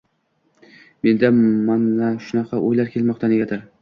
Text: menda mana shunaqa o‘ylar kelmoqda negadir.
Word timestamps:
menda 1.07 1.29
mana 1.67 2.09
shunaqa 2.31 2.63
o‘ylar 2.71 2.91
kelmoqda 2.95 3.31
negadir. 3.37 3.63